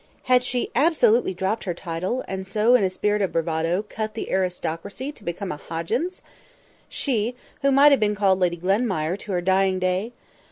Had 0.23 0.41
she 0.41 0.71
absolutely 0.73 1.35
dropped 1.35 1.65
her 1.65 1.75
title, 1.75 2.25
and 2.27 2.47
so, 2.47 2.73
in 2.73 2.83
a 2.83 2.89
spirit 2.89 3.21
of 3.21 3.31
bravado, 3.31 3.85
cut 3.87 4.15
the 4.15 4.31
aristocracy 4.31 5.11
to 5.11 5.23
become 5.23 5.51
a 5.51 5.57
Hoggins! 5.57 6.23
She, 6.89 7.35
who 7.61 7.71
might 7.71 7.91
have 7.91 7.99
been 7.99 8.15
called 8.15 8.39
Lady 8.39 8.57
Glenmire 8.57 9.15
to 9.19 9.31
her 9.33 9.41
dying 9.41 9.77
day! 9.77 10.11